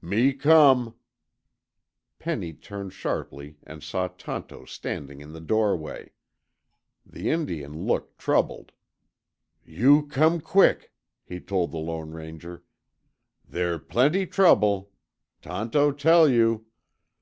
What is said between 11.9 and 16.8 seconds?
Ranger. "There plenty trouble. Tonto tell you."